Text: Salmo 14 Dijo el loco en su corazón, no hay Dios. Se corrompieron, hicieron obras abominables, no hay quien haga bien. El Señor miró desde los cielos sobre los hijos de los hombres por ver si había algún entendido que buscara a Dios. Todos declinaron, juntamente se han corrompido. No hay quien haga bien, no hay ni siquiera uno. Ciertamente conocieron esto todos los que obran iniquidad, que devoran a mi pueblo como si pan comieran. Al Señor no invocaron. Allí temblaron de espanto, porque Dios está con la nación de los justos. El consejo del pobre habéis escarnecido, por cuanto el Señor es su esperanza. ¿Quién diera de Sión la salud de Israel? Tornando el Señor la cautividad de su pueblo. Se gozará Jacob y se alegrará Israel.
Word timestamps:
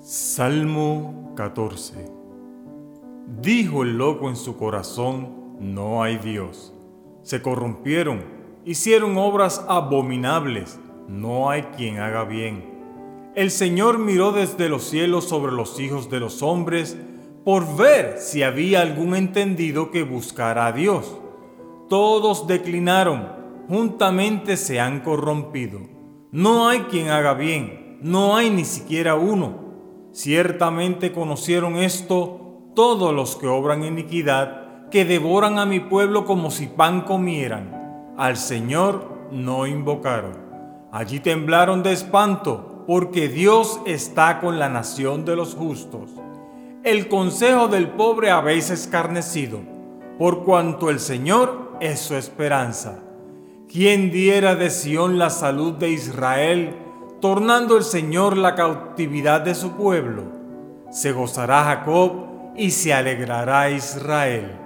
Salmo 0.00 1.32
14 1.36 2.10
Dijo 3.40 3.82
el 3.82 3.96
loco 3.96 4.28
en 4.28 4.36
su 4.36 4.56
corazón, 4.56 5.56
no 5.58 6.02
hay 6.02 6.18
Dios. 6.18 6.74
Se 7.22 7.40
corrompieron, 7.40 8.22
hicieron 8.64 9.16
obras 9.16 9.64
abominables, 9.66 10.78
no 11.08 11.48
hay 11.48 11.62
quien 11.76 11.98
haga 11.98 12.24
bien. 12.24 12.74
El 13.34 13.50
Señor 13.50 13.98
miró 13.98 14.32
desde 14.32 14.68
los 14.68 14.84
cielos 14.84 15.24
sobre 15.24 15.52
los 15.52 15.80
hijos 15.80 16.10
de 16.10 16.20
los 16.20 16.42
hombres 16.42 16.96
por 17.44 17.76
ver 17.76 18.16
si 18.18 18.42
había 18.42 18.82
algún 18.82 19.14
entendido 19.14 19.90
que 19.90 20.02
buscara 20.02 20.66
a 20.66 20.72
Dios. 20.72 21.16
Todos 21.88 22.46
declinaron, 22.46 23.26
juntamente 23.68 24.56
se 24.56 24.80
han 24.80 25.00
corrompido. 25.00 25.80
No 26.30 26.68
hay 26.68 26.80
quien 26.80 27.08
haga 27.08 27.34
bien, 27.34 27.98
no 28.02 28.36
hay 28.36 28.50
ni 28.50 28.64
siquiera 28.64 29.14
uno. 29.14 29.63
Ciertamente 30.14 31.10
conocieron 31.10 31.74
esto 31.74 32.70
todos 32.76 33.12
los 33.12 33.34
que 33.34 33.48
obran 33.48 33.82
iniquidad, 33.82 34.88
que 34.88 35.04
devoran 35.04 35.58
a 35.58 35.66
mi 35.66 35.80
pueblo 35.80 36.24
como 36.24 36.52
si 36.52 36.68
pan 36.68 37.00
comieran. 37.00 38.14
Al 38.16 38.36
Señor 38.36 39.28
no 39.32 39.66
invocaron. 39.66 40.38
Allí 40.92 41.18
temblaron 41.18 41.82
de 41.82 41.92
espanto, 41.92 42.84
porque 42.86 43.28
Dios 43.28 43.80
está 43.86 44.38
con 44.38 44.60
la 44.60 44.68
nación 44.68 45.24
de 45.24 45.34
los 45.34 45.56
justos. 45.56 46.10
El 46.84 47.08
consejo 47.08 47.66
del 47.66 47.88
pobre 47.88 48.30
habéis 48.30 48.70
escarnecido, 48.70 49.62
por 50.16 50.44
cuanto 50.44 50.90
el 50.90 51.00
Señor 51.00 51.72
es 51.80 51.98
su 51.98 52.14
esperanza. 52.14 53.02
¿Quién 53.68 54.12
diera 54.12 54.54
de 54.54 54.70
Sión 54.70 55.18
la 55.18 55.30
salud 55.30 55.72
de 55.72 55.90
Israel? 55.90 56.76
Tornando 57.24 57.78
el 57.78 57.84
Señor 57.84 58.36
la 58.36 58.54
cautividad 58.54 59.40
de 59.40 59.54
su 59.54 59.72
pueblo. 59.78 60.24
Se 60.90 61.10
gozará 61.10 61.64
Jacob 61.64 62.52
y 62.54 62.70
se 62.70 62.92
alegrará 62.92 63.70
Israel. 63.70 64.63